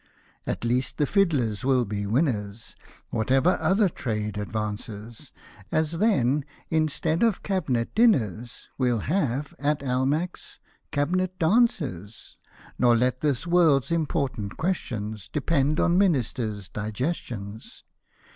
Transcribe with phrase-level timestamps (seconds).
[0.47, 2.75] At least, the fiddlers will be winners,
[3.11, 5.31] Whatever other trade advances;
[5.71, 10.57] As then, instead of Cabinet dinners, We'll have, at Almack's,
[10.89, 12.35] Cabinet dances;
[12.79, 17.83] Nor let this world's important questions Depend on Ministers' digestions.